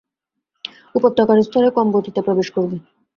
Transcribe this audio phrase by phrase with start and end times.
[0.95, 2.77] উপত্যকার স্তরে কম গতিতে প্রবেশ করবে।